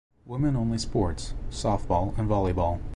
Women 0.25 0.55
only 0.55 0.79
sports: 0.79 1.35
Softball 1.51 2.17
and 2.17 2.27
Volleyball. 2.27 2.79